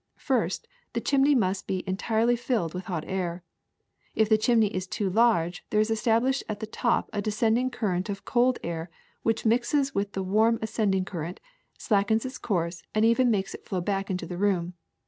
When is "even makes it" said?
13.05-13.63